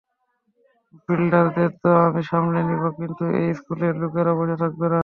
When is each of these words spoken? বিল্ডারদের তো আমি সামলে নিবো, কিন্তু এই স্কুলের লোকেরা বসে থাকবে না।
বিল্ডারদের 1.09 1.71
তো 1.83 1.89
আমি 2.05 2.21
সামলে 2.31 2.59
নিবো, 2.69 2.87
কিন্তু 2.99 3.23
এই 3.39 3.49
স্কুলের 3.59 3.93
লোকেরা 4.01 4.31
বসে 4.39 4.55
থাকবে 4.63 4.87
না। 4.87 4.99